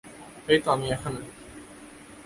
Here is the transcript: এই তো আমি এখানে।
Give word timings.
এই 0.47 0.59
তো 0.63 0.67
আমি 0.71 0.87
এখানে। 0.91 1.21